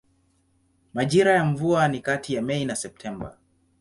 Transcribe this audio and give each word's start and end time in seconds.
Majira 0.93 1.31
ya 1.31 1.45
mvua 1.45 1.87
ni 1.87 1.99
kati 1.99 2.33
ya 2.33 2.41
Mei 2.41 2.65
na 2.65 2.75
Septemba. 2.75 3.37